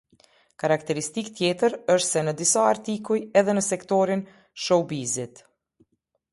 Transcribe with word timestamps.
Karakteristikë 0.61 1.33
tjetër 1.39 1.75
është 1.97 2.07
se 2.23 2.33
disa 2.41 2.65
artikuj 2.71 3.21
edhe 3.43 3.57
në 3.59 3.65
sektorin 3.69 4.27
show 4.65 4.85
bizit. 4.97 5.47